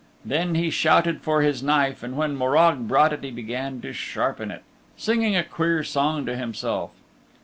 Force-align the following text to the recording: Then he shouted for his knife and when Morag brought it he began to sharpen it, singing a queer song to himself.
Then 0.25 0.55
he 0.55 0.71
shouted 0.71 1.21
for 1.21 1.43
his 1.43 1.61
knife 1.61 2.01
and 2.01 2.17
when 2.17 2.35
Morag 2.35 2.87
brought 2.87 3.13
it 3.13 3.23
he 3.23 3.29
began 3.29 3.81
to 3.81 3.93
sharpen 3.93 4.49
it, 4.49 4.63
singing 4.97 5.35
a 5.35 5.43
queer 5.43 5.83
song 5.83 6.25
to 6.25 6.35
himself. 6.35 6.89